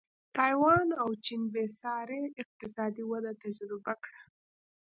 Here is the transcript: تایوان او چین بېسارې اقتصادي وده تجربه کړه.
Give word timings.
تایوان 0.35 0.87
او 1.01 1.09
چین 1.25 1.41
بېسارې 1.53 2.21
اقتصادي 2.41 3.03
وده 3.11 3.31
تجربه 3.43 3.93
کړه. 4.03 4.21